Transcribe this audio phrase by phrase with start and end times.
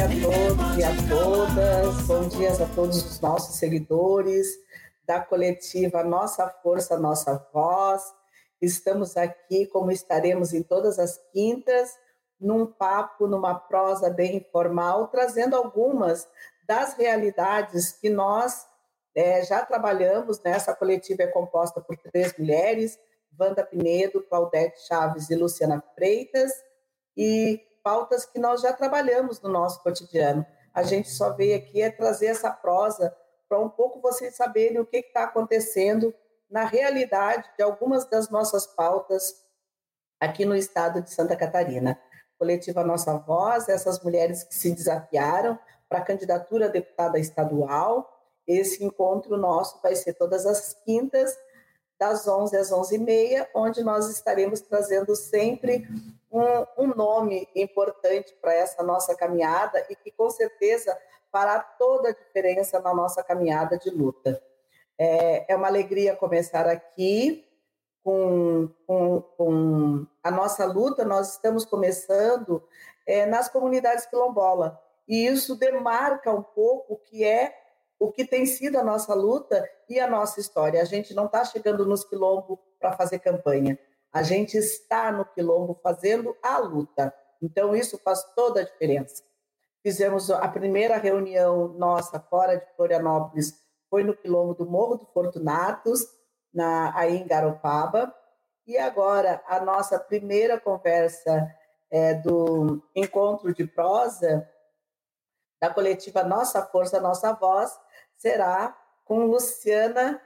[0.00, 2.06] dia a todos e a todas.
[2.06, 4.46] Bom dia a todos os nossos seguidores
[5.04, 8.02] da coletiva Nossa Força, Nossa Voz.
[8.62, 11.98] Estamos aqui, como estaremos em todas as quintas,
[12.40, 16.26] num papo, numa prosa bem informal, trazendo algumas
[16.66, 18.66] das realidades que nós
[19.14, 20.40] é, já trabalhamos.
[20.40, 20.56] Né?
[20.78, 22.98] coletiva é composta por três mulheres:
[23.38, 26.52] Wanda Pinedo, Claudete Chaves e Luciana Freitas,
[27.14, 30.44] e pautas que nós já trabalhamos no nosso cotidiano.
[30.72, 33.14] A gente só veio aqui é trazer essa prosa
[33.48, 36.14] para um pouco vocês saberem o que está acontecendo
[36.48, 39.44] na realidade de algumas das nossas pautas
[40.18, 41.98] aqui no estado de Santa Catarina
[42.40, 48.18] coletiva Nossa Voz, essas mulheres que se desafiaram para a candidatura a deputada estadual.
[48.46, 51.36] Esse encontro nosso vai ser todas as quintas,
[51.98, 55.86] das 11 às 11h30, onde nós estaremos trazendo sempre
[56.30, 60.96] um, um nome importante para essa nossa caminhada e que, com certeza,
[61.30, 64.42] fará toda a diferença na nossa caminhada de luta.
[64.98, 67.46] É, é uma alegria começar aqui
[68.02, 72.62] com, com, com a nossa luta, nós estamos começando
[73.06, 74.80] é, nas comunidades quilombola.
[75.08, 77.54] E isso demarca um pouco o que é,
[77.98, 80.80] o que tem sido a nossa luta e a nossa história.
[80.80, 83.78] A gente não está chegando nos quilombos para fazer campanha.
[84.12, 87.14] A gente está no quilombo fazendo a luta.
[87.40, 89.22] Então, isso faz toda a diferença.
[89.82, 96.06] Fizemos a primeira reunião nossa fora de Florianópolis, foi no quilombo do Morro do Fortunatos,
[96.52, 98.14] na, aí em Garopaba.
[98.66, 101.50] E agora, a nossa primeira conversa
[101.90, 104.48] é, do encontro de prosa
[105.60, 107.78] da coletiva Nossa Força, Nossa Voz
[108.16, 110.20] será com Luciana,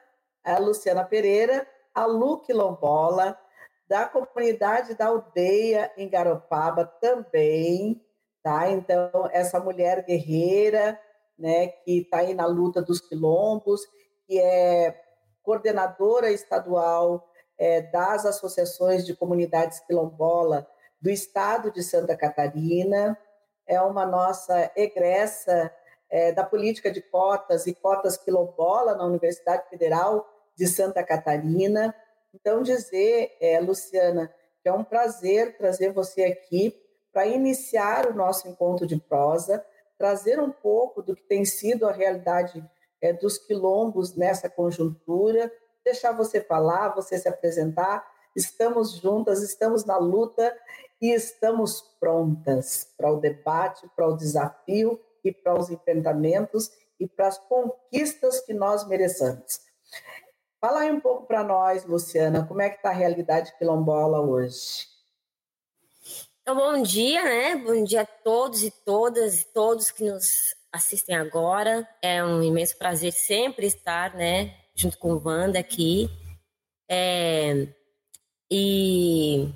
[0.45, 3.39] a Luciana Pereira, a Lu Quilombola,
[3.89, 8.01] da comunidade da aldeia em Garopaba também,
[8.43, 8.71] tá?
[8.71, 10.99] Então, essa mulher guerreira,
[11.39, 13.81] né, que está aí na luta dos quilombos,
[14.27, 15.01] que é
[15.43, 17.29] coordenadora estadual
[17.59, 20.67] é, das associações de comunidades quilombola
[21.01, 23.19] do estado de Santa Catarina,
[23.67, 25.71] é uma nossa egressa
[26.11, 31.95] é, da política de cotas e cotas quilombola na Universidade Federal de Santa Catarina.
[32.35, 36.75] Então, dizer, é, Luciana, que é um prazer trazer você aqui
[37.13, 39.65] para iniciar o nosso encontro de prosa,
[39.97, 42.63] trazer um pouco do que tem sido a realidade
[43.01, 45.51] é, dos quilombos nessa conjuntura,
[45.85, 48.05] deixar você falar, você se apresentar.
[48.35, 50.53] Estamos juntas, estamos na luta
[51.01, 57.29] e estamos prontas para o debate, para o desafio e para os enfrentamentos e para
[57.29, 59.64] as conquistas que nós mereçamos.
[60.65, 64.87] Fala aí um pouco para nós, Luciana, como é que está a realidade quilombola hoje?
[66.41, 67.57] Então, bom dia, né?
[67.57, 71.87] Bom dia a todos e todas e todos que nos assistem agora.
[72.01, 76.09] É um imenso prazer sempre estar, né, junto com o Wanda aqui.
[76.89, 77.69] É,
[78.51, 79.51] e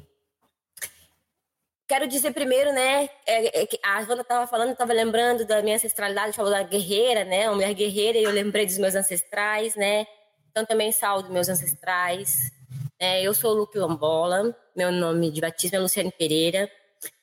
[1.87, 6.37] quero dizer primeiro, né, é, é, a Wanda estava falando, estava lembrando da minha ancestralidade,
[6.37, 10.07] falou da guerreira, né, uma mulher guerreira, e eu lembrei dos meus ancestrais, né,
[10.51, 12.53] então também saúdo meus ancestrais.
[12.99, 16.71] É, eu sou Luque Lombola, meu nome de batismo é Luciane Pereira,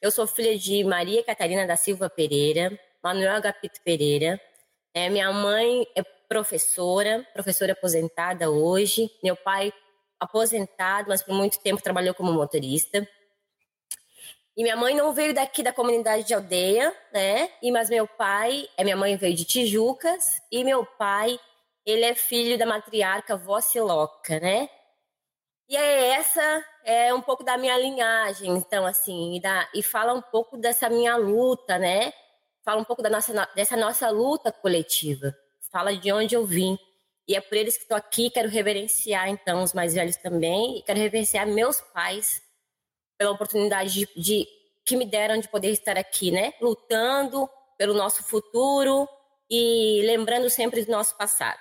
[0.02, 4.40] eu sou filha de Maria Catarina da Silva Pereira, Manuel Agapito Pereira.
[4.94, 9.12] É, minha mãe é professora, professora aposentada hoje.
[9.24, 9.74] Meu pai
[10.20, 13.08] aposentado, mas por muito tempo trabalhou como motorista.
[14.58, 17.50] E minha mãe não veio daqui da comunidade de aldeia, né?
[17.62, 21.38] E mas meu pai, é minha mãe veio de Tijucas e meu pai,
[21.86, 24.70] ele é filho da matriarca Vociloca, né?
[25.68, 30.14] E é essa é um pouco da minha linhagem, então assim, e, da, e fala
[30.14, 32.14] um pouco dessa minha luta, né?
[32.66, 35.38] fala um pouco da nossa, dessa nossa luta coletiva,
[35.72, 36.78] fala de onde eu vim.
[37.28, 40.82] E é por eles que estou aqui, quero reverenciar então os mais velhos também, e
[40.82, 42.42] quero reverenciar meus pais
[43.18, 44.48] pela oportunidade de, de
[44.84, 46.54] que me deram de poder estar aqui, né?
[46.60, 47.48] Lutando
[47.78, 49.08] pelo nosso futuro
[49.50, 51.60] e lembrando sempre do nosso passado.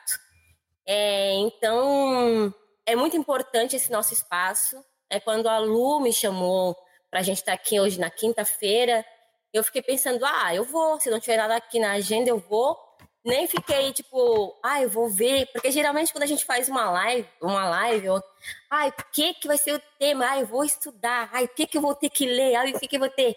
[0.86, 2.54] É, então,
[2.86, 4.82] é muito importante esse nosso espaço.
[5.10, 6.76] É quando a Lu me chamou
[7.10, 9.04] para a gente estar aqui hoje na quinta-feira,
[9.52, 12.76] eu fiquei pensando, ah, eu vou, se não tiver nada aqui na agenda, eu vou.
[13.24, 17.28] nem fiquei tipo, ah, eu vou ver, porque geralmente quando a gente faz uma live,
[17.40, 18.22] uma live, eu,
[18.70, 20.26] ai, o que que vai ser o tema?
[20.26, 21.30] Ai, eu vou estudar.
[21.32, 22.54] Ai, o que que eu vou ter que ler?
[22.56, 23.36] Ai, o que que eu vou ter?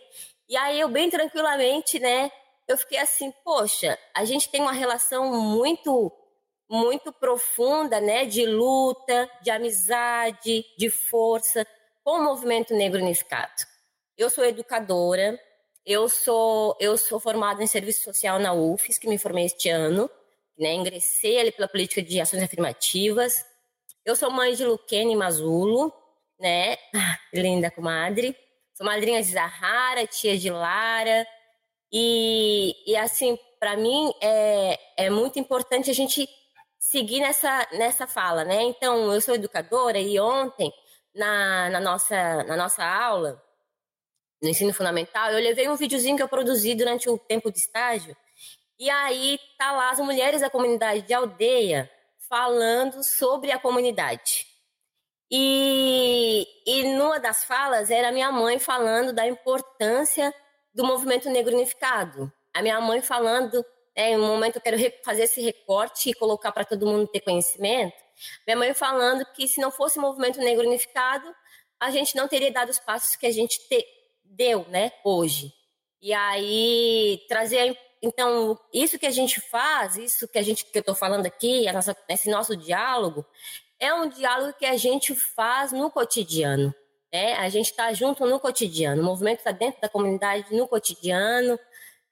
[0.50, 2.32] E aí eu bem tranquilamente, né,
[2.68, 6.12] eu fiquei assim, poxa, a gente tem uma relação muito
[6.70, 11.66] muito profunda, né, de luta, de amizade, de força
[12.04, 13.54] com o movimento negro unificado.
[14.18, 15.40] Eu sou educadora,
[15.86, 20.10] eu sou eu sou formada em serviço social na UFES, que me formei este ano,
[20.60, 23.46] né, ingressei ali pela política de ações afirmativas.
[24.04, 25.94] Eu sou mãe de Luquene Mazulo,
[26.38, 26.76] né,
[27.34, 28.36] linda comadre.
[28.74, 31.26] Sou madrinha de Zahara, tia de Lara,
[31.92, 36.28] e, e assim, para mim é, é muito importante a gente
[36.80, 38.64] seguir nessa, nessa fala, né?
[38.64, 40.72] Então, eu sou educadora e ontem,
[41.14, 43.42] na, na, nossa, na nossa aula,
[44.42, 48.16] no ensino fundamental, eu levei um videozinho que eu produzi durante o tempo de estágio,
[48.80, 51.90] e aí tá lá as mulheres da comunidade de aldeia
[52.30, 54.46] falando sobre a comunidade.
[55.32, 60.34] E, e numa das falas era minha mãe falando da importância
[60.78, 62.32] do movimento negro unificado.
[62.54, 63.66] A minha mãe falando,
[63.96, 67.22] né, em um momento eu quero fazer esse recorte e colocar para todo mundo ter
[67.22, 67.98] conhecimento.
[68.46, 71.34] Minha mãe falando que se não fosse o movimento negro unificado,
[71.80, 73.84] a gente não teria dado os passos que a gente te,
[74.24, 75.52] deu, né, hoje.
[76.00, 80.82] E aí trazer então isso que a gente faz, isso que a gente que eu
[80.82, 83.26] estou falando aqui, nossa, esse nosso diálogo
[83.80, 86.72] é um diálogo que a gente faz no cotidiano.
[87.12, 87.34] Né?
[87.36, 91.60] A gente está junto no cotidiano, o movimento está dentro da comunidade no cotidiano.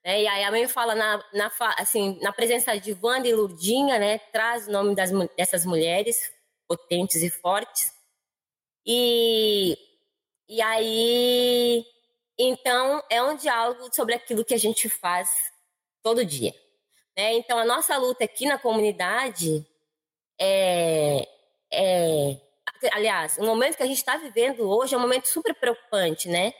[0.03, 0.23] Né?
[0.23, 4.19] E aí a mãe fala na, na, assim, na presença de Wanda e Lurdinha, né?
[4.19, 6.33] traz o nome das, dessas mulheres
[6.67, 7.93] potentes e fortes.
[8.85, 9.77] E,
[10.47, 11.85] e aí,
[12.37, 15.51] então, é um diálogo sobre aquilo que a gente faz
[16.03, 16.53] todo dia.
[17.17, 17.33] Né?
[17.33, 19.65] Então, a nossa luta aqui na comunidade
[20.39, 21.27] é,
[21.71, 22.44] é
[22.91, 26.53] aliás, o momento que a gente está vivendo hoje é um momento super preocupante, né?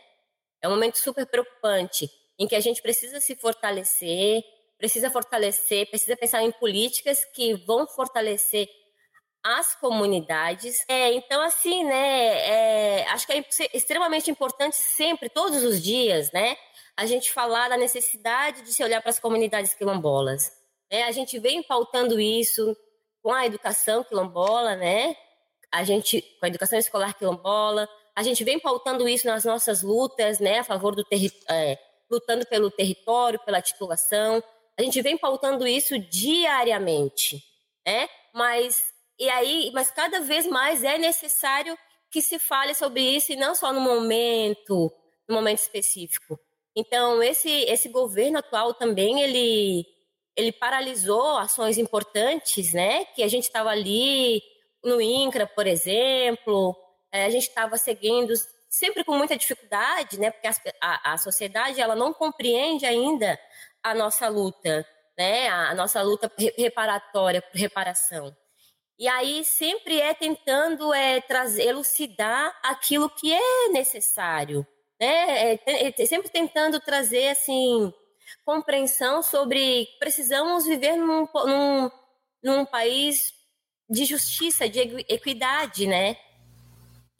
[0.62, 4.44] É um momento super preocupante em que a gente precisa se fortalecer,
[4.78, 8.68] precisa fortalecer, precisa pensar em políticas que vão fortalecer
[9.44, 10.84] as comunidades.
[10.88, 16.58] É, então, assim, né, é, acho que é extremamente importante sempre, todos os dias, né,
[16.98, 20.52] a gente falar da necessidade de se olhar para as comunidades quilombolas.
[20.92, 21.04] Né?
[21.04, 22.76] A gente vem pautando isso
[23.22, 25.16] com a educação quilombola, né?
[25.76, 30.40] A gente, com a educação escolar quilombola, a gente vem pautando isso nas nossas lutas,
[30.40, 31.78] né, a favor do território, é,
[32.10, 34.42] lutando pelo território, pela titulação,
[34.80, 37.44] a gente vem pautando isso diariamente,
[37.86, 38.86] né, mas,
[39.20, 41.78] e aí, mas cada vez mais é necessário
[42.10, 44.90] que se fale sobre isso e não só no momento,
[45.28, 46.40] no momento específico.
[46.74, 49.86] Então, esse, esse governo atual também, ele,
[50.38, 54.42] ele paralisou ações importantes, né, que a gente estava ali
[54.86, 56.76] no INCRA, por exemplo,
[57.12, 58.34] é, a gente estava seguindo
[58.70, 60.32] sempre com muita dificuldade, né?
[60.32, 60.48] Porque
[60.82, 63.40] a, a, sociedade ela não compreende ainda
[63.82, 64.86] a nossa luta,
[65.18, 65.48] né?
[65.50, 68.36] A, nossa luta reparatória, reparação.
[69.00, 74.66] E aí sempre é tentando é, trazer, elucidar aquilo que é necessário,
[75.00, 75.54] né?
[75.54, 77.94] É, é, sempre tentando trazer assim
[78.46, 81.92] compreensão sobre precisamos viver num, num,
[82.44, 83.35] num país
[83.90, 86.18] de justiça, de equidade, né?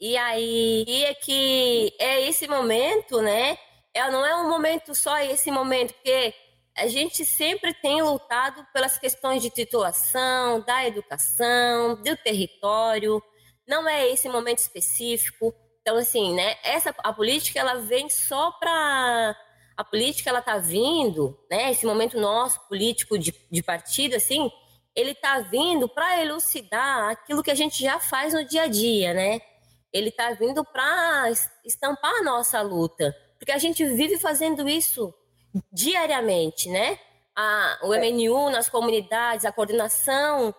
[0.00, 3.56] E aí é que é esse momento, né?
[3.94, 6.34] É, não é um momento só esse momento, porque
[6.76, 13.22] a gente sempre tem lutado pelas questões de titulação, da educação, do território.
[13.66, 15.54] Não é esse momento específico.
[15.80, 16.56] Então, assim, né?
[16.62, 19.34] Essa a política ela vem só para
[19.76, 21.70] a política ela tá vindo, né?
[21.70, 24.50] Esse momento nosso político de, de partido, assim,
[24.96, 29.12] ele está vindo para elucidar aquilo que a gente já faz no dia a dia,
[29.12, 29.40] né?
[29.92, 31.30] Ele está vindo para
[31.64, 35.14] estampar a nossa luta, porque a gente vive fazendo isso
[35.70, 36.98] diariamente, né?
[37.36, 40.54] A, o MNU nas comunidades, a coordenação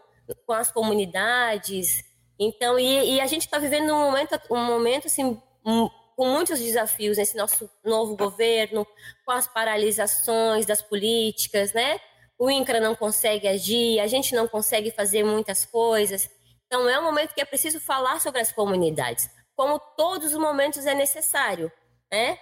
[0.46, 2.04] com as comunidades.
[2.40, 6.60] Então, e, e a gente está vivendo um momento, um momento assim, um, com muitos
[6.60, 8.86] desafios nesse nosso novo governo,
[9.26, 12.00] com as paralisações das políticas, né?
[12.38, 16.30] O INCRA não consegue agir, a gente não consegue fazer muitas coisas.
[16.68, 20.86] Então, é um momento que é preciso falar sobre as comunidades, como todos os momentos
[20.86, 21.72] é necessário,
[22.12, 22.38] né?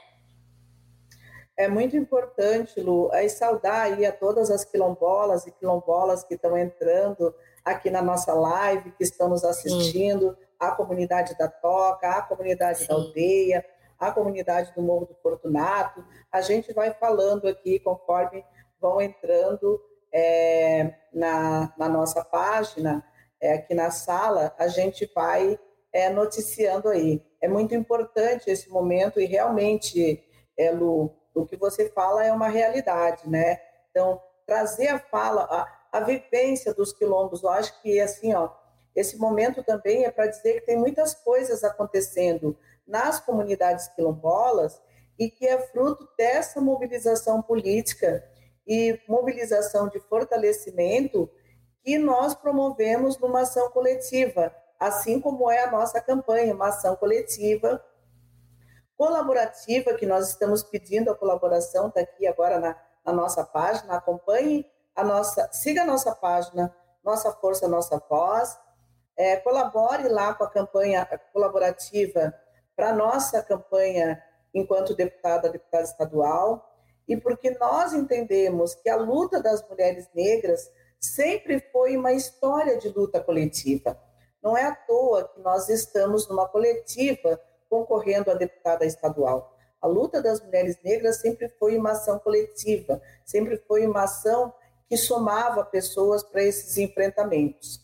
[1.58, 6.58] É muito importante, Lu, aí saudar aí a todas as quilombolas e quilombolas que estão
[6.58, 7.34] entrando
[7.64, 10.46] aqui na nossa live, que estão nos assistindo, Sim.
[10.60, 12.88] a comunidade da Toca, a comunidade Sim.
[12.88, 13.66] da Aldeia,
[13.98, 16.04] a comunidade do Morro do Fortunato.
[16.30, 18.44] A gente vai falando aqui conforme
[18.80, 19.82] vão entrando
[20.14, 23.06] é, na, na, nossa página,
[23.42, 25.60] é, aqui na sala, a gente vai
[25.92, 27.22] é, noticiando aí.
[27.42, 30.24] É muito importante esse momento e realmente,
[30.58, 33.60] é, Lu, o que você fala é uma realidade, né?
[33.92, 38.50] Então, trazer a fala, a, a vivência dos quilombos, eu acho que, assim, ó,
[38.96, 44.82] esse momento também é para dizer que tem muitas coisas acontecendo nas comunidades quilombolas
[45.20, 48.24] e que é fruto dessa mobilização política
[48.68, 51.30] e mobilização de fortalecimento
[51.84, 57.84] que nós promovemos numa ação coletiva, assim como é a nossa campanha, uma ação coletiva
[58.98, 63.96] colaborativa que nós estamos pedindo a colaboração está aqui agora na, na, nossa página.
[63.96, 68.58] Acompanhe a nossa, siga a nossa página, Nossa Força, Nossa Voz.
[69.18, 72.34] É, colabore lá com a campanha colaborativa
[72.76, 74.22] para nossa campanha
[74.54, 76.75] enquanto deputada, deputada estadual
[77.08, 82.90] e porque nós entendemos que a luta das mulheres negras sempre foi uma história de
[82.90, 84.00] luta coletiva.
[84.42, 89.56] Não é à toa que nós estamos numa coletiva concorrendo a deputada estadual.
[89.82, 94.54] A luta das mulheres negras sempre foi uma ação coletiva, sempre foi uma ação
[94.88, 97.82] que somava pessoas para esses enfrentamentos.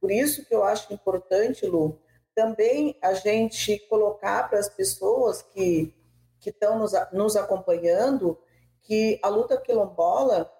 [0.00, 2.00] Por isso que eu acho importante, Lu,
[2.34, 5.94] também a gente colocar para as pessoas que,
[6.40, 8.38] que estão nos, nos acompanhando
[8.88, 10.50] que a luta quilombola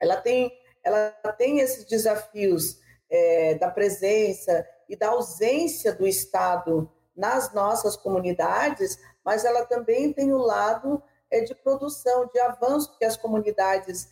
[0.00, 0.50] ela tem,
[0.82, 8.98] ela tem esses desafios é, da presença e da ausência do Estado nas nossas comunidades,
[9.22, 14.08] mas ela também tem o lado é, de produção, de avanço que as comunidades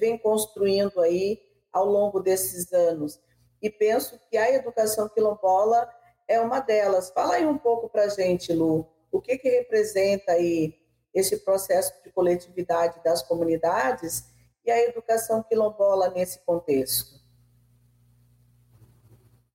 [0.00, 1.40] vêm construindo aí
[1.72, 3.20] ao longo desses anos.
[3.62, 5.88] E penso que a educação quilombola
[6.26, 7.10] é uma delas.
[7.10, 10.81] Fala aí um pouco para a gente, Lu, o que, que representa aí
[11.14, 14.24] esse processo de coletividade das comunidades
[14.64, 17.20] e a educação quilombola nesse contexto?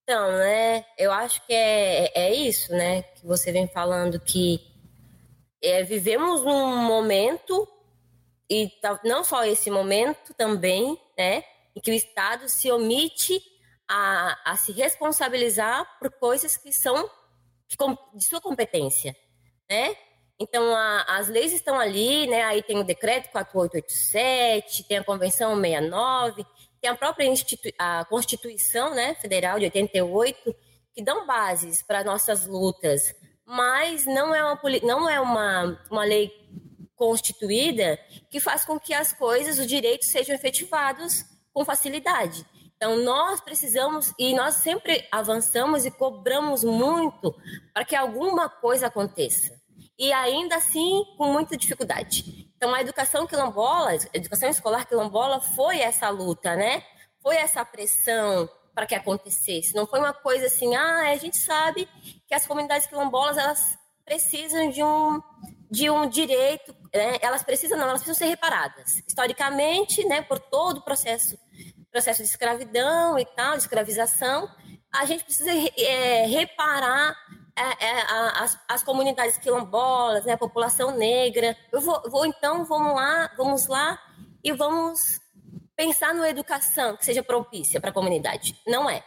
[0.03, 4.61] Então, né, eu acho que é, é isso, né, que você vem falando, que
[5.61, 7.67] é, vivemos num momento,
[8.49, 8.71] e
[9.03, 11.43] não só esse momento também, né,
[11.75, 13.41] em que o Estado se omite
[13.87, 17.09] a, a se responsabilizar por coisas que são
[18.13, 19.15] de sua competência,
[19.69, 19.95] né?
[20.39, 22.43] Então, a, as leis estão ali, né?
[22.43, 26.45] Aí tem o decreto 4887, tem a Convenção 69,
[26.79, 30.55] tem a própria Institui a Constituição né, Federal de 88,
[30.93, 33.15] que dão bases para nossas lutas,
[33.45, 36.31] mas não é, uma, não é uma, uma lei
[36.95, 42.45] constituída que faz com que as coisas, os direitos sejam efetivados com facilidade.
[42.75, 47.35] Então, nós precisamos, e nós sempre avançamos e cobramos muito
[47.73, 49.56] para que alguma coisa aconteça.
[49.97, 52.47] E ainda assim, com muita dificuldade.
[52.55, 56.83] Então, a educação quilombola, a educação escolar quilombola foi essa luta, né?
[57.21, 59.73] Foi essa pressão para que acontecesse.
[59.75, 61.89] Não foi uma coisa assim, ah, a gente sabe
[62.27, 65.19] que as comunidades quilombolas, elas precisam de um,
[65.69, 67.17] de um direito, né?
[67.21, 69.03] elas precisam, não, elas precisam ser reparadas.
[69.07, 71.37] Historicamente, né, por todo o processo,
[71.91, 74.47] processo de escravidão e tal, de escravização,
[74.93, 77.15] a gente precisa é, reparar
[77.57, 78.01] é, é,
[78.35, 81.57] as, as, comunidades quilombolas, né, a população negra.
[81.71, 83.99] Eu vou, vou, então, vamos lá, vamos lá
[84.43, 85.19] e vamos
[85.75, 88.59] pensar numa educação que seja propícia para a comunidade.
[88.67, 89.03] Não é.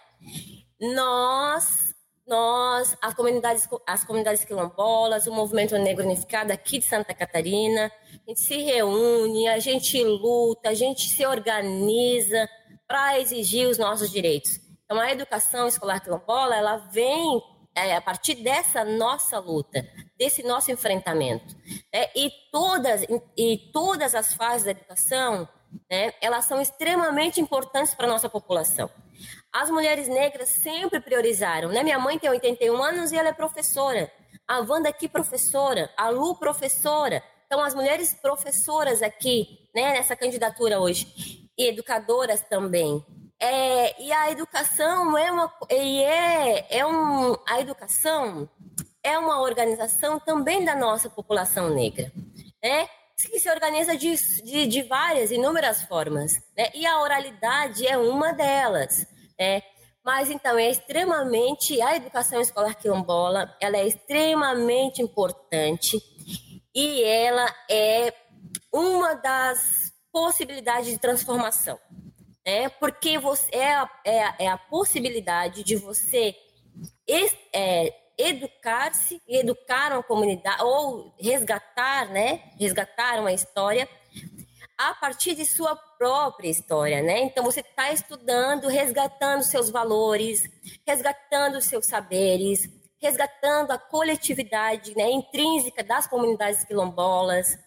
[0.81, 1.95] Nós,
[2.27, 7.93] nós, as comunidades, as comunidades quilombolas, o movimento negro unificado aqui de Santa Catarina,
[8.27, 12.49] a gente se reúne, a gente luta, a gente se organiza
[12.87, 14.59] para exigir os nossos direitos.
[14.85, 17.41] Então, a educação escolar quilombola, ela vem
[17.75, 19.87] é, a partir dessa nossa luta,
[20.19, 21.57] desse nosso enfrentamento.
[21.93, 22.09] Né?
[22.15, 23.05] E, todas,
[23.37, 25.49] e todas as fases da educação,
[25.91, 28.91] né, elas são extremamente importantes para a nossa população.
[29.53, 31.69] As mulheres negras sempre priorizaram.
[31.69, 31.83] Né?
[31.83, 34.11] Minha mãe tem 81 anos e ela é professora.
[34.47, 35.91] A Wanda aqui, professora.
[35.97, 37.23] A Lu, professora.
[37.47, 43.05] Então, as mulheres professoras aqui, né, nessa candidatura hoje, e educadoras também.
[43.43, 48.47] É, e a educação é uma e é, é um a educação
[49.03, 52.13] é uma organização também da nossa população negra,
[52.63, 52.87] né?
[53.17, 56.69] Que se organiza de, de, de várias, inúmeras formas, né?
[56.75, 59.07] E a oralidade é uma delas,
[59.39, 59.63] né?
[60.05, 65.99] Mas então é extremamente a educação escolar quilombola, ela é extremamente importante
[66.75, 68.13] e ela é
[68.71, 71.79] uma das possibilidades de transformação
[72.45, 72.69] né?
[72.69, 76.35] Porque você é a, é a, é a possibilidade de você
[77.53, 82.53] é, educar-se educar uma comunidade ou resgatar, né?
[82.59, 83.89] Resgatar uma história
[84.77, 87.21] a partir de sua própria história, né?
[87.21, 90.49] Então você está estudando, resgatando seus valores,
[90.87, 92.69] resgatando seus saberes,
[93.01, 97.59] resgatando a coletividade né, intrínseca das comunidades quilombolas.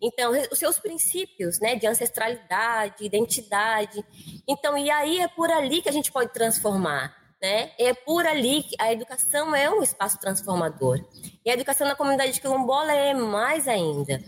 [0.00, 4.04] Então, os seus princípios né, de ancestralidade, identidade.
[4.48, 7.18] Então, e aí é por ali que a gente pode transformar.
[7.42, 7.70] Né?
[7.78, 10.98] É por ali que a educação é um espaço transformador.
[11.44, 14.22] E a educação na comunidade quilombola é mais ainda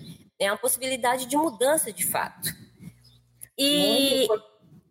[0.45, 2.49] é uma possibilidade de mudança de fato.
[3.57, 4.27] E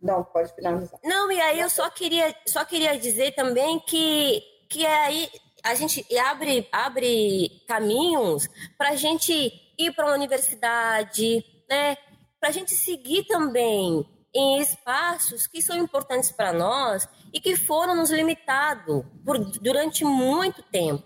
[0.02, 1.00] não pode finalizar.
[1.04, 5.30] Não, e aí eu só queria só queria dizer também que que aí
[5.64, 9.52] a gente abre abre caminhos para a gente
[9.86, 11.98] ir para uma universidade, né?
[12.40, 17.96] Para a gente seguir também em espaços que são importantes para nós e que foram
[17.96, 19.04] nos limitados
[19.62, 21.06] durante muito tempo.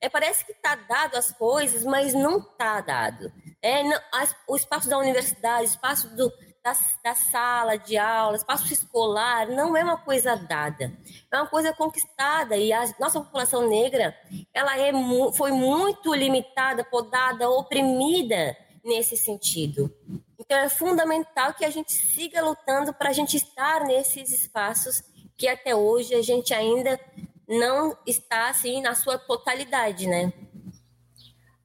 [0.00, 3.32] É, parece que está dado as coisas, mas não está dado.
[3.60, 8.36] É, não, as, o espaço da universidade, o espaço do, da, da, sala de aula,
[8.36, 10.92] espaço escolar, não é uma coisa dada,
[11.30, 14.14] é uma coisa conquistada e a nossa população negra,
[14.54, 14.92] ela é,
[15.34, 19.92] foi muito limitada, podada, oprimida nesse sentido.
[20.38, 25.02] Então é fundamental que a gente siga lutando para a gente estar nesses espaços
[25.36, 27.00] que até hoje a gente ainda
[27.48, 30.32] não está assim na sua totalidade, né?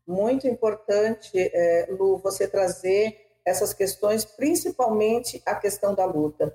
[0.07, 6.53] Muito importante, é, Lu, você trazer essas questões, principalmente a questão da luta,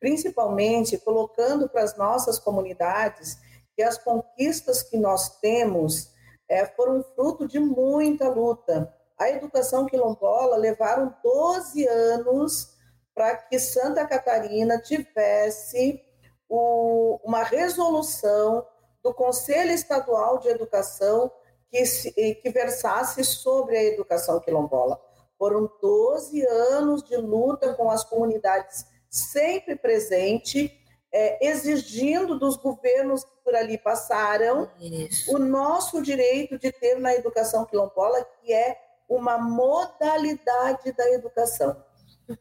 [0.00, 3.36] principalmente colocando para as nossas comunidades
[3.76, 6.10] que as conquistas que nós temos
[6.48, 8.90] é, foram fruto de muita luta.
[9.18, 12.74] A educação quilombola levaram 12 anos
[13.14, 16.02] para que Santa Catarina tivesse
[16.48, 18.66] o, uma resolução
[19.02, 21.30] do Conselho Estadual de Educação
[21.68, 25.09] que, se, que versasse sobre a educação quilombola.
[25.40, 30.70] Foram 12 anos de luta com as comunidades sempre presente,
[31.10, 35.34] é, exigindo dos governos que por ali passaram Isso.
[35.34, 38.76] o nosso direito de ter na educação quilombola, que é
[39.08, 41.82] uma modalidade da educação.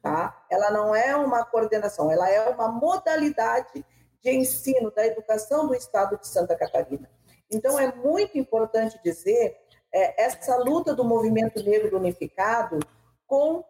[0.04, 0.46] Tá?
[0.52, 3.86] Ela não é uma coordenação, ela é uma modalidade
[4.22, 7.10] de ensino da educação do Estado de Santa Catarina.
[7.50, 9.58] Então, é muito importante dizer
[9.94, 12.80] é, essa luta do movimento negro unificado
[13.28, 13.64] com.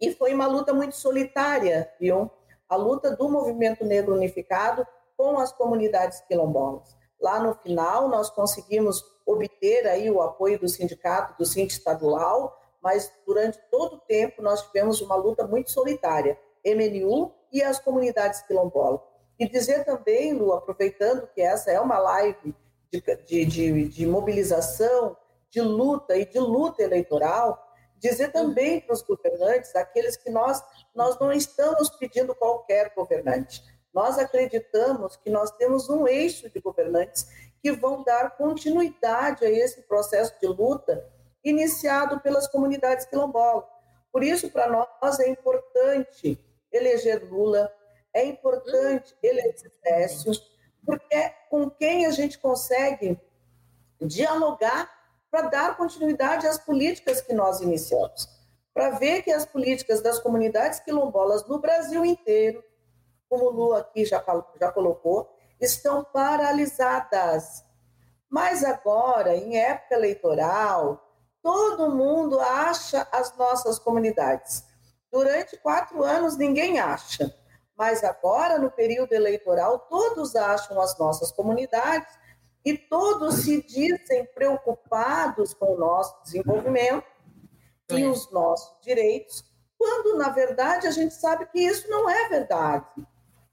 [0.00, 2.30] E foi uma luta muito solitária, viu?
[2.68, 6.96] A luta do movimento negro unificado com as comunidades quilombolas.
[7.20, 13.12] Lá no final, nós conseguimos obter aí o apoio do sindicato, do sindicato estadual, mas
[13.26, 19.00] durante todo o tempo nós tivemos uma luta muito solitária, MNU e as comunidades quilombolas.
[19.38, 22.54] E dizer também, Lu, aproveitando que essa é uma live
[22.90, 25.16] de, de, de, mobilização,
[25.50, 30.62] de luta e de luta eleitoral, dizer também para os governantes, aqueles que nós,
[30.94, 33.62] nós não estamos pedindo qualquer governante.
[33.92, 37.26] Nós acreditamos que nós temos um eixo de governantes
[37.60, 41.04] que vão dar continuidade a esse processo de luta
[41.42, 43.64] iniciado pelas comunidades quilombolas.
[44.12, 46.38] Por isso, para nós é importante
[46.72, 47.72] eleger Lula,
[48.12, 50.32] é importante eleger Décio,
[50.84, 53.18] porque é com quem a gente consegue
[54.00, 54.97] dialogar
[55.30, 58.28] para dar continuidade às políticas que nós iniciamos,
[58.72, 62.62] para ver que as políticas das comunidades quilombolas no Brasil inteiro,
[63.28, 64.24] como o Lu aqui já,
[64.58, 65.28] já colocou,
[65.60, 67.64] estão paralisadas.
[68.30, 71.04] Mas agora, em época eleitoral,
[71.42, 74.64] todo mundo acha as nossas comunidades.
[75.10, 77.34] Durante quatro anos, ninguém acha.
[77.76, 82.12] Mas agora, no período eleitoral, todos acham as nossas comunidades
[82.64, 87.06] e todos se dizem preocupados com o nosso desenvolvimento
[87.90, 89.44] e os nossos direitos,
[89.78, 93.06] quando, na verdade, a gente sabe que isso não é verdade.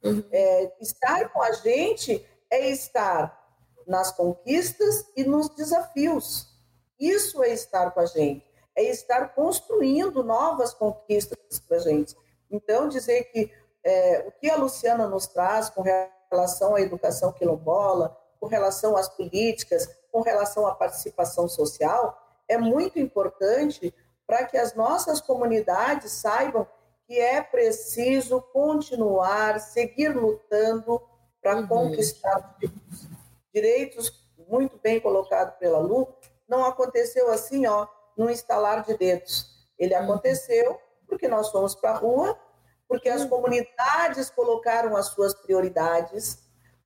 [0.03, 0.23] Uhum.
[0.31, 3.43] É, estar com a gente é estar
[3.87, 6.53] nas conquistas e nos desafios.
[6.99, 11.37] Isso é estar com a gente, é estar construindo novas conquistas
[11.67, 12.15] para a gente.
[12.49, 13.51] Então, dizer que
[13.83, 15.83] é, o que a Luciana nos traz com
[16.31, 22.15] relação à educação quilombola, com relação às políticas, com relação à participação social,
[22.47, 23.91] é muito importante
[24.27, 26.67] para que as nossas comunidades saibam
[27.07, 31.01] que é preciso continuar, seguir lutando
[31.41, 31.67] para uhum.
[31.67, 33.09] conquistar direitos.
[33.51, 34.25] direitos.
[34.47, 36.07] Muito bem colocado pela Lu,
[36.47, 39.47] não aconteceu assim, ó, num estalar de dedos.
[39.79, 40.03] Ele uhum.
[40.03, 42.39] aconteceu porque nós fomos para a rua
[42.87, 46.44] porque as comunidades colocaram as suas prioridades,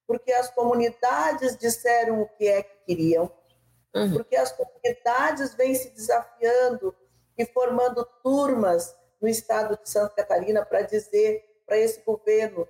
[0.10, 3.32] porque as comunidades disseram o que é que queriam,
[3.93, 4.13] uhum.
[4.13, 6.95] porque as comunidades vêm se desafiando
[7.38, 12.67] e formando turmas no estado de Santa Catarina para dizer para esse governo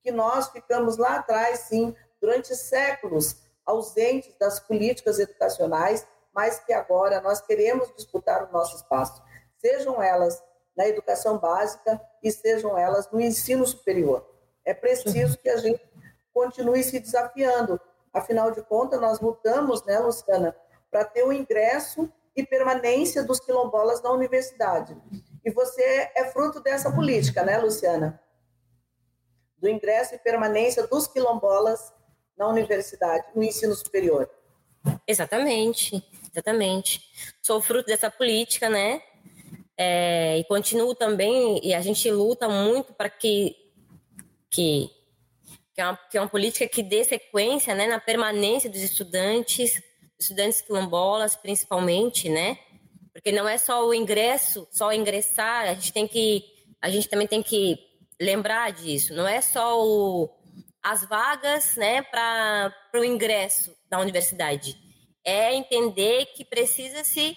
[0.00, 7.20] que nós ficamos lá atrás, sim, durante séculos, ausentes das políticas educacionais, mas que agora
[7.20, 9.20] nós queremos disputar o nosso espaço,
[9.58, 10.40] sejam elas
[10.76, 14.24] na educação básica e sejam elas no ensino superior.
[14.64, 15.95] É preciso que a gente
[16.36, 17.80] continue se desafiando.
[18.12, 20.54] Afinal de contas, nós lutamos, né, Luciana,
[20.90, 24.94] para ter o ingresso e permanência dos quilombolas na universidade.
[25.42, 28.20] E você é fruto dessa política, né, Luciana?
[29.56, 31.90] Do ingresso e permanência dos quilombolas
[32.36, 34.28] na universidade, no ensino superior.
[35.06, 37.00] Exatamente, exatamente.
[37.40, 39.00] Sou fruto dessa política, né?
[39.78, 43.56] É, e continuo também, e a gente luta muito para que,
[44.50, 44.90] que,
[45.76, 49.78] que, é uma, que é uma política que dê sequência né, na permanência dos estudantes,
[50.18, 52.58] estudantes quilombolas principalmente, né?
[53.12, 56.42] Porque não é só o ingresso, só ingressar, a gente tem que,
[56.80, 57.78] a gente também tem que
[58.18, 60.30] lembrar disso, não é só o,
[60.82, 64.76] as vagas né, para o ingresso da universidade.
[65.22, 67.36] É entender que precisa-se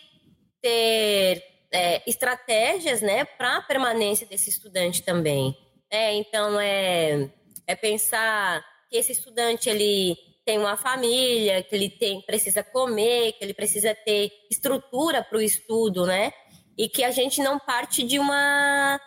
[0.61, 5.57] ter é, estratégias né, para a permanência desse estudante também.
[5.91, 7.31] É, então, é,
[7.69, 13.43] é pensar que esse estudante ele tem uma família, que ele tem, precisa comer, que
[13.43, 16.33] ele precisa ter estrutura para o estudo, né?
[16.75, 18.99] E que a gente não parte de uma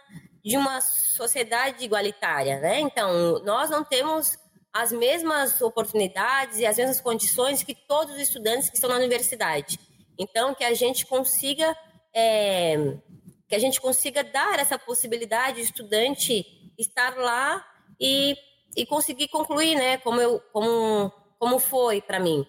[0.44, 2.78] de uma sociedade igualitária, né?
[2.78, 4.38] Então, nós não temos
[4.72, 9.78] as mesmas oportunidades e as mesmas condições que todos os estudantes que estão na universidade.
[10.16, 11.76] Então, que a gente consiga
[12.14, 12.76] é,
[13.48, 16.46] que a gente consiga dar essa possibilidade de estudante
[16.78, 17.64] estar lá
[18.00, 18.36] e,
[18.76, 19.98] e conseguir concluir, né?
[19.98, 22.46] Como eu, como como foi para mim.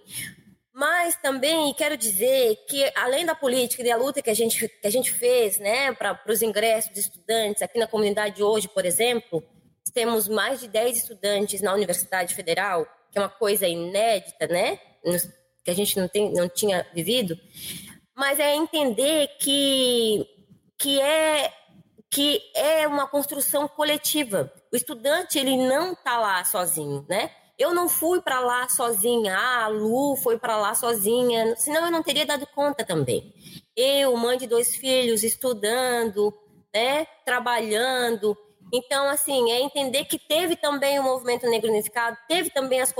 [0.71, 4.87] Mas também quero dizer que, além da política e da luta que a gente, que
[4.87, 9.43] a gente fez né, para os ingressos de estudantes, aqui na comunidade hoje, por exemplo,
[9.93, 14.79] temos mais de 10 estudantes na Universidade Federal, que é uma coisa inédita, né?
[15.63, 17.37] Que a gente não, tem, não tinha vivido.
[18.15, 20.27] Mas é entender que,
[20.77, 21.51] que, é,
[22.09, 24.51] que é uma construção coletiva.
[24.73, 27.29] O estudante, ele não está lá sozinho, né?
[27.59, 31.91] Eu não fui para lá sozinha, ah, a Lu foi para lá sozinha, senão eu
[31.91, 33.31] não teria dado conta também.
[33.75, 36.33] Eu, mãe de dois filhos, estudando,
[36.73, 38.35] né, trabalhando.
[38.73, 42.91] Então, assim, é entender que teve também o movimento negro unificado, teve também as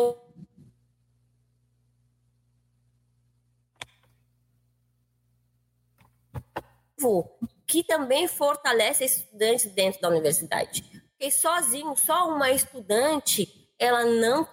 [7.65, 11.02] que também fortalece estudantes dentro da universidade.
[11.23, 13.47] Porque sozinho, só uma estudante
[13.79, 14.45] ela não,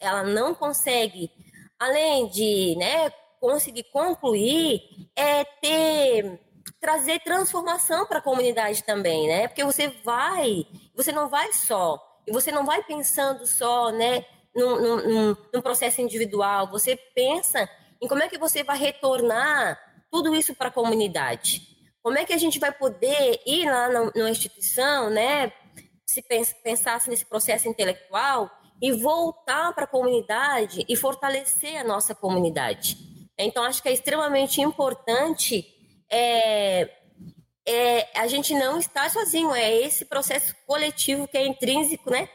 [0.00, 1.30] ela não consegue,
[1.78, 4.82] além de né, conseguir concluir,
[5.14, 6.40] é ter
[6.80, 9.46] trazer transformação para a comunidade também, né?
[9.46, 14.98] Porque você vai, você não vai só, e você não vai pensando só, né, num,
[14.98, 17.70] num, num processo individual, você pensa
[18.02, 19.78] em como é que você vai retornar
[20.10, 21.62] tudo isso para a comunidade.
[22.02, 25.52] Como é que a gente vai poder ir lá na, na instituição, né,
[26.06, 26.22] se
[26.62, 32.96] pensasse nesse processo intelectual e voltar para a comunidade e fortalecer a nossa comunidade.
[33.38, 35.66] Então, acho que é extremamente importante
[36.10, 36.90] é,
[37.66, 42.28] é, a gente não estar sozinho, é esse processo coletivo que é intrínseco, né?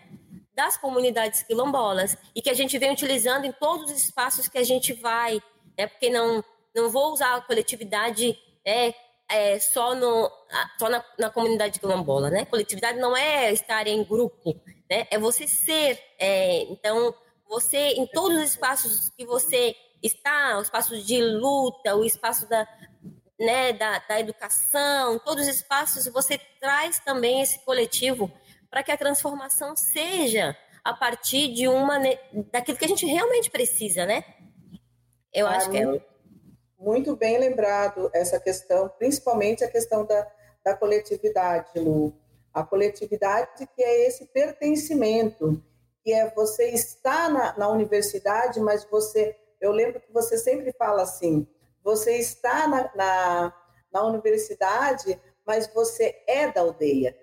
[0.53, 4.63] Das comunidades quilombolas e que a gente vem utilizando em todos os espaços que a
[4.63, 5.41] gente vai,
[5.77, 5.87] né?
[5.87, 6.43] Porque não,
[6.75, 8.93] não vou usar a coletividade né,
[9.31, 10.29] é, só, no,
[10.77, 12.45] só na, na comunidade quilombola, né?
[12.45, 15.07] Coletividade não é estar em grupo, né?
[15.09, 15.99] É você ser.
[16.19, 17.13] É, então,
[17.47, 22.67] você, em todos os espaços que você está, os espaços de luta, o espaço da,
[23.39, 28.31] né, da, da educação, todos os espaços, você traz também esse coletivo
[28.69, 31.99] para que a transformação seja a partir de uma
[32.51, 34.23] daquilo que a gente realmente precisa, né?
[35.33, 36.10] Eu ah, acho que é
[36.81, 40.27] muito bem lembrado essa questão, principalmente a questão da,
[40.65, 42.13] da coletividade, Lu.
[42.51, 45.63] A coletividade que é esse pertencimento,
[46.03, 49.37] que é você estar na, na universidade, mas você.
[49.61, 51.47] Eu lembro que você sempre fala assim:
[51.83, 53.55] você está na, na,
[53.93, 57.15] na universidade, mas você é da aldeia,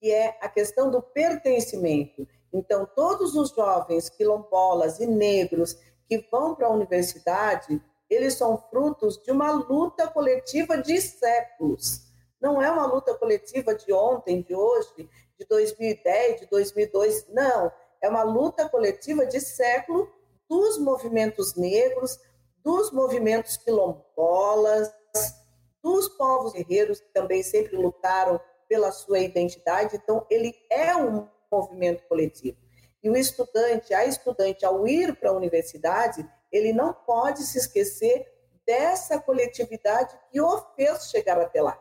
[0.00, 2.26] que é a questão do pertencimento.
[2.52, 9.20] Então, todos os jovens quilombolas e negros que vão para a universidade, eles são frutos
[9.22, 12.02] de uma luta coletiva de séculos.
[12.40, 17.26] Não é uma luta coletiva de ontem, de hoje, de 2010, de 2002.
[17.28, 20.10] Não, é uma luta coletiva de século
[20.48, 22.18] dos movimentos negros,
[22.62, 24.92] dos movimentos quilombolas,
[25.82, 32.02] dos povos guerreiros que também sempre lutaram pela sua identidade, então ele é um movimento
[32.08, 32.58] coletivo.
[33.02, 38.26] E o estudante, a estudante, ao ir para a universidade, ele não pode se esquecer
[38.66, 41.80] dessa coletividade que o fez chegar até lá.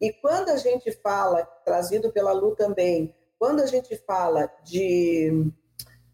[0.00, 5.50] E quando a gente fala, trazido pela Lu também, quando a gente fala de,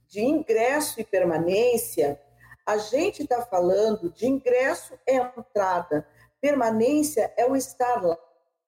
[0.07, 2.20] de ingresso e permanência,
[2.66, 6.07] a gente está falando de ingresso é entrada,
[6.40, 8.03] permanência é o estar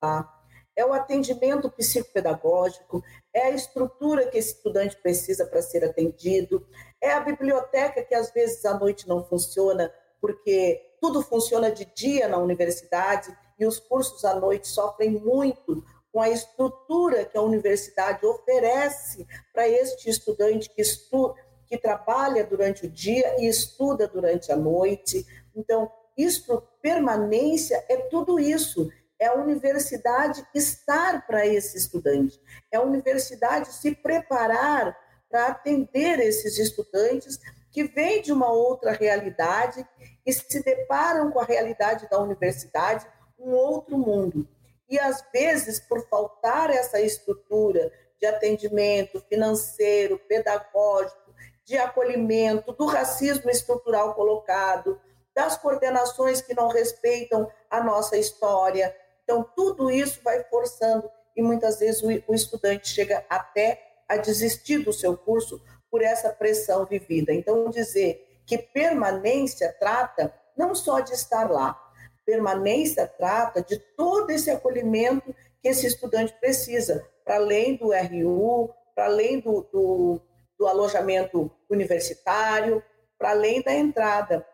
[0.03, 0.40] lá
[0.81, 6.67] é o atendimento psicopedagógico, é a estrutura que esse estudante precisa para ser atendido,
[7.01, 12.29] é a biblioteca que às vezes à noite não funciona, porque tudo funciona de dia
[12.29, 18.25] na universidade e os cursos à noite sofrem muito com a estrutura que a universidade
[18.25, 21.35] oferece para este estudante que estuda,
[21.67, 25.25] que trabalha durante o dia e estuda durante a noite.
[25.55, 28.91] Então, isso, permanência é tudo isso
[29.21, 32.41] é a universidade estar para esse estudante,
[32.73, 34.97] é a universidade se preparar
[35.29, 37.39] para atender esses estudantes
[37.71, 39.87] que vêm de uma outra realidade
[40.27, 43.07] e se deparam com a realidade da universidade,
[43.39, 44.49] um outro mundo.
[44.89, 51.33] E às vezes, por faltar essa estrutura de atendimento financeiro, pedagógico,
[51.65, 55.01] de acolhimento, do racismo estrutural colocado,
[55.33, 58.95] das coordenações que não respeitam a nossa história,
[59.31, 64.93] então, tudo isso vai forçando e muitas vezes o, estudante chega até a desistir do
[64.93, 67.33] seu curso por essa pressão vivida.
[67.33, 71.81] Então, dizer que permanência trata não só de estar lá,
[72.27, 79.05] permanência trata de todo esse acolhimento que esse estudante precisa, para além do RU, para
[79.05, 80.21] além do, do,
[80.59, 82.83] do alojamento universitário,
[83.17, 84.45] para além da entrada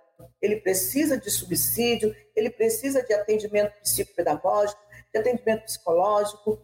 [0.40, 4.81] ele precisa de subsídio, ele precisa de atendimento psicopedagógico,
[5.12, 6.61] de atendimento psicológico,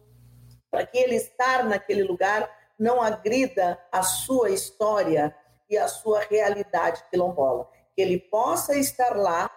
[0.69, 5.35] para que ele estar naquele lugar não agrida a sua história
[5.69, 7.69] e a sua realidade quilombola.
[7.95, 9.49] Que ele possa estar lá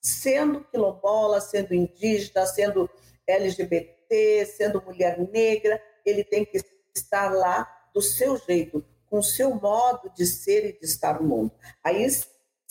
[0.00, 2.90] sendo quilombola, sendo indígena, sendo
[3.26, 6.60] LGBT, sendo mulher negra, ele tem que
[6.94, 11.28] estar lá do seu jeito, com o seu modo de ser e de estar no
[11.28, 11.52] mundo.
[11.84, 12.04] Aí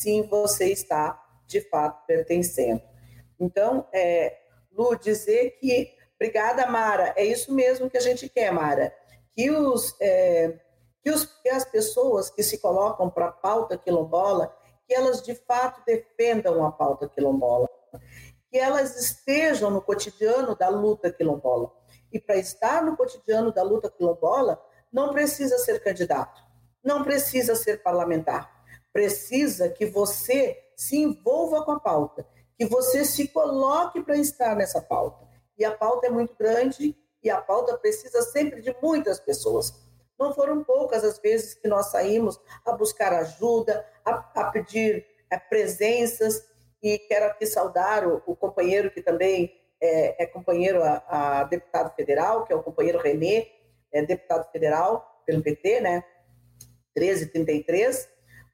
[0.01, 2.81] sim você está de fato pertencendo.
[3.39, 4.37] Então, é,
[4.71, 8.93] Lu, dizer que, obrigada, Mara, é isso mesmo que a gente quer, Mara,
[9.31, 10.59] que, os, é,
[11.03, 14.55] que, os, que as pessoas que se colocam para a pauta quilombola,
[14.87, 17.69] que elas de fato defendam a pauta quilombola,
[18.49, 21.71] que elas estejam no cotidiano da luta quilombola.
[22.11, 24.61] E para estar no cotidiano da luta quilombola,
[24.91, 26.41] não precisa ser candidato,
[26.83, 28.60] não precisa ser parlamentar,
[28.93, 32.25] precisa que você se envolva com a pauta,
[32.57, 35.27] que você se coloque para estar nessa pauta.
[35.57, 39.73] E a pauta é muito grande e a pauta precisa sempre de muitas pessoas.
[40.19, 45.37] Não foram poucas as vezes que nós saímos a buscar ajuda, a, a pedir é,
[45.37, 46.43] presenças,
[46.81, 51.93] e quero aqui saudar o, o companheiro que também é, é companheiro a, a, deputado
[51.95, 53.47] federal, que é o companheiro Renê,
[53.91, 56.03] é deputado federal pelo PT, né?
[56.95, 58.07] 1333,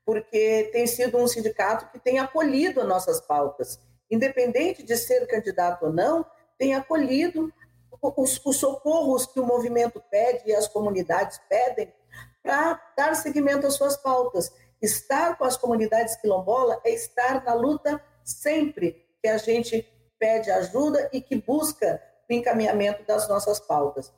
[0.07, 3.77] porque tem sido um sindicato que tem acolhido as nossas pautas,
[4.09, 6.25] independente de ser candidato ou não,
[6.57, 7.53] tem acolhido
[8.01, 11.93] os, os socorros que o movimento pede e as comunidades pedem
[12.41, 14.49] para dar seguimento às suas pautas.
[14.81, 19.85] Estar com as comunidades quilombola é estar na luta sempre que a gente
[20.17, 24.13] pede ajuda e que busca o encaminhamento das nossas pautas.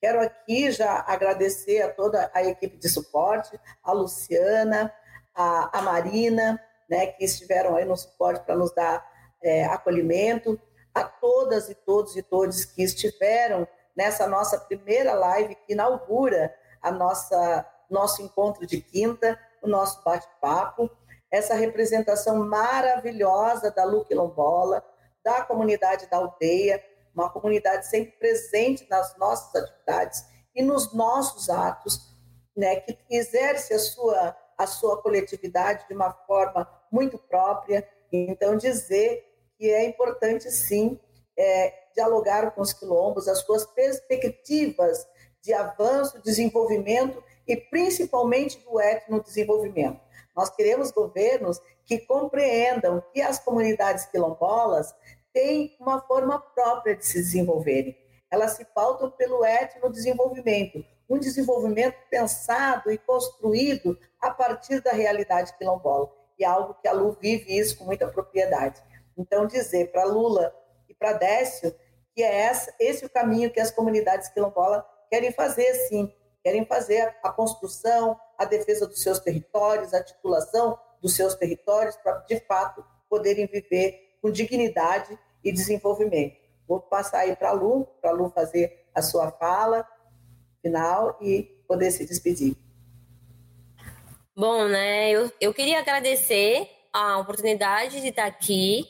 [0.00, 4.90] Quero aqui já agradecer a toda a equipe de suporte, a Luciana,
[5.34, 9.04] a, a Marina, né, que estiveram aí no suporte para nos dar
[9.42, 10.60] é, acolhimento,
[10.94, 13.66] a todas e todos e todos que estiveram
[13.96, 20.90] nessa nossa primeira live que inaugura a nossa nosso encontro de quinta, o nosso bate-papo,
[21.30, 24.82] essa representação maravilhosa da Lu Quilombola,
[25.22, 26.82] da comunidade da aldeia,
[27.14, 32.14] uma comunidade sempre presente nas nossas atividades e nos nossos atos,
[32.56, 37.86] né, que exerce a sua a sua coletividade de uma forma muito própria.
[38.12, 39.24] Então, dizer
[39.58, 40.98] que é importante, sim,
[41.36, 45.06] é, dialogar com os quilombos, as suas perspectivas
[45.42, 50.00] de avanço, desenvolvimento e principalmente do etnodesenvolvimento.
[50.34, 54.94] Nós queremos governos que compreendam que as comunidades quilombolas
[55.32, 57.96] têm uma forma própria de se desenvolverem.
[58.30, 66.10] Elas se pautam pelo etnodesenvolvimento, um desenvolvimento pensado e construído a partir da realidade quilombola.
[66.38, 68.82] E é algo que a Lu vive isso com muita propriedade.
[69.16, 70.54] Então, dizer para Lula
[70.88, 71.74] e para Décio
[72.14, 76.12] que é esse o caminho que as comunidades quilombolas querem fazer, sim.
[76.42, 82.18] Querem fazer a construção, a defesa dos seus territórios, a titulação dos seus territórios, para,
[82.18, 86.36] de fato, poderem viver com dignidade e desenvolvimento.
[86.68, 89.86] Vou passar aí para a Lu, para a Lu fazer a sua fala
[90.64, 92.56] final e poder se despedir.
[94.34, 98.84] Bom, né, eu, eu queria agradecer a oportunidade de estar aqui,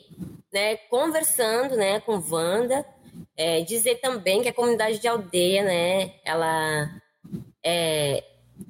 [0.51, 2.85] né, conversando, né, com Wanda,
[3.37, 6.89] é, dizer também que a comunidade de aldeia, né, ela
[7.63, 8.23] é,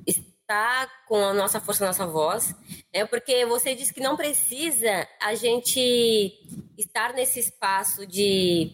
[0.06, 2.54] está com a nossa força, a nossa voz,
[2.94, 6.34] né, porque você disse que não precisa a gente
[6.78, 8.72] estar nesse espaço de,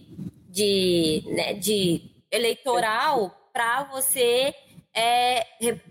[0.50, 4.54] de, né, de eleitoral para você
[4.94, 5.46] é,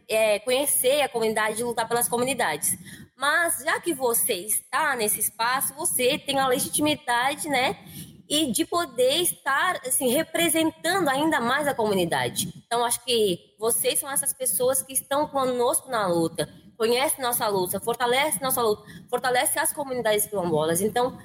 [0.08, 2.76] é, conhecer a comunidade e lutar pelas comunidades.
[3.16, 7.76] Mas já que você está nesse espaço, você tem a legitimidade, né?
[8.28, 12.52] E de poder estar assim, representando ainda mais a comunidade.
[12.64, 17.78] Então, acho que vocês são essas pessoas que estão conosco na luta, conhecem nossa luta,
[17.80, 20.80] fortalecem nossa luta, fortalecem as comunidades quilombolas.
[20.80, 21.18] Então,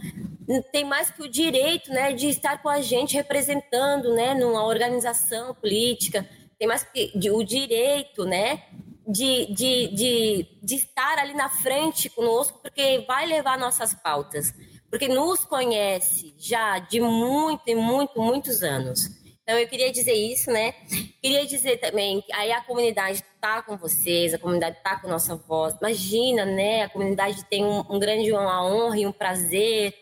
[0.71, 5.53] tem mais que o direito né, de estar com a gente representando né, numa organização
[5.55, 6.27] política,
[6.57, 8.63] tem mais que o direito né,
[9.07, 14.53] de, de, de, de estar ali na frente conosco, porque vai levar nossas pautas,
[14.89, 19.25] porque nos conhece já de muito e muito, muitos anos.
[19.43, 20.73] Então, eu queria dizer isso, né?
[21.21, 25.35] Queria dizer também que aí a comunidade está com vocês, a comunidade está com nossa
[25.35, 25.75] voz.
[25.79, 26.81] Imagina, né?
[26.81, 29.93] A comunidade tem um, um grande uma honra e um prazer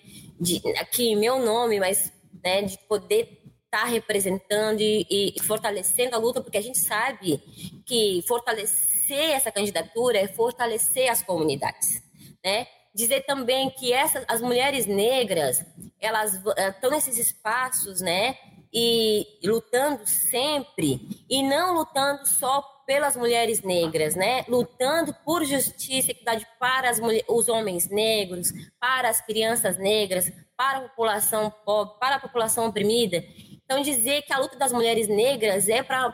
[0.44, 2.12] de aqui em meu nome, mas
[2.44, 7.42] né, de poder estar tá representando e, e fortalecendo a luta, porque a gente sabe
[7.86, 12.04] que fortalecer essa candidatura é fortalecer as comunidades,
[12.44, 12.68] né?
[12.94, 15.66] Dizer também que essas, as mulheres negras,
[16.00, 16.40] elas
[16.76, 18.38] estão nesses espaços, né?
[18.74, 24.44] E lutando sempre, e não lutando só pelas mulheres negras, né?
[24.48, 30.80] Lutando por justiça e equidade para as os homens negros, para as crianças negras, para
[30.80, 33.24] a população pobre, para a população oprimida.
[33.64, 36.14] Então, dizer que a luta das mulheres negras é para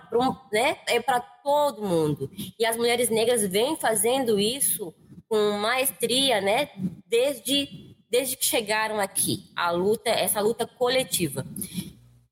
[0.51, 1.01] né, é
[1.43, 2.29] todo mundo.
[2.57, 4.93] E as mulheres negras vêm fazendo isso
[5.27, 6.69] com maestria né,
[7.07, 9.51] desde, desde que chegaram aqui.
[9.55, 11.45] A luta, essa luta coletiva.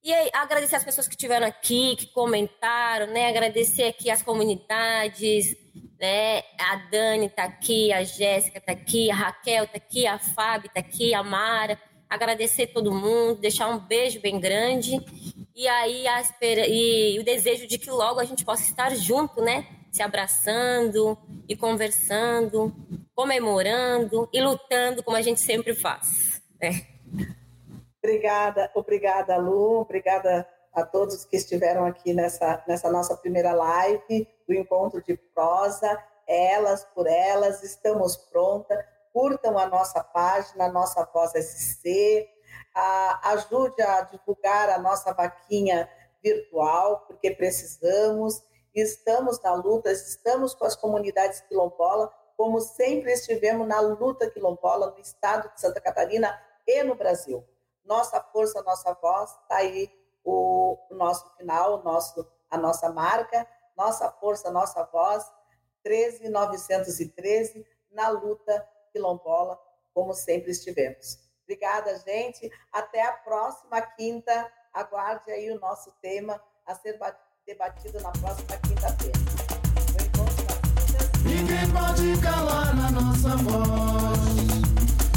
[0.07, 3.27] E aí, agradecer as pessoas que estiveram aqui, que comentaram, né?
[3.27, 5.53] Agradecer aqui as comunidades,
[5.99, 6.43] né?
[6.57, 10.79] A Dani está aqui, a Jéssica está aqui, a Raquel está aqui, a Fábio está
[10.79, 11.77] aqui, a Mara
[12.09, 14.97] agradecer todo mundo, deixar um beijo bem grande
[15.53, 19.41] e aí a espera e o desejo de que logo a gente possa estar junto,
[19.41, 19.67] né?
[19.91, 21.17] Se abraçando
[21.49, 22.73] e conversando,
[23.13, 26.41] comemorando e lutando como a gente sempre faz.
[26.61, 26.87] Né?
[28.07, 34.53] Obrigada, obrigada, Lu, obrigada a todos que estiveram aqui nessa, nessa nossa primeira live do
[34.53, 36.01] Encontro de Prosa.
[36.25, 38.79] Elas por elas, estamos prontas
[39.11, 42.29] curtam a nossa página, a nossa Voz SC,
[43.23, 45.89] ajude a divulgar a nossa vaquinha
[46.23, 48.41] virtual, porque precisamos,
[48.73, 54.99] estamos na luta, estamos com as comunidades quilombolas, como sempre estivemos na luta quilombola no
[54.99, 57.43] estado de Santa Catarina e no Brasil.
[57.87, 59.89] Nossa força, nossa voz, está aí
[60.23, 63.47] o, nosso final, o nosso, a nossa marca,
[63.77, 65.25] nossa força, nossa voz,
[65.83, 69.57] 13913, na luta quilombola,
[69.93, 71.17] como sempre estivemos.
[71.43, 72.51] Obrigada, gente.
[72.73, 74.51] Até a próxima quinta.
[74.73, 76.99] Aguarde aí o nosso tema a ser
[77.45, 79.17] debatido na próxima quinta-feira.
[81.23, 84.27] Ninguém pode calar a nossa voz.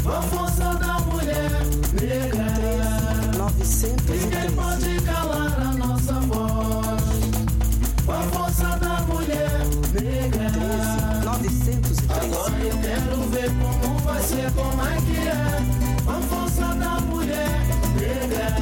[0.07, 1.00] A força da
[3.81, 4.13] 180.
[4.13, 7.01] Ninguém pode calar a nossa voz.
[8.05, 9.49] Com a força da mulher
[9.99, 10.51] negra.
[12.09, 13.49] Agora eu quero ver
[13.81, 16.03] como vai ser, como é que é.
[16.05, 17.49] Com a força da mulher
[17.99, 18.53] negra.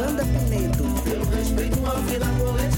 [0.00, 0.82] Wanda Pimenta.
[1.10, 2.75] Eu respeito a vida coletiva.